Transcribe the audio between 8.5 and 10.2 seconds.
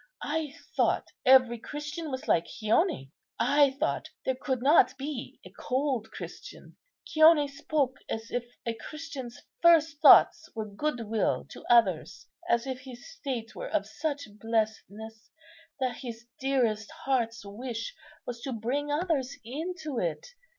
a Christian's first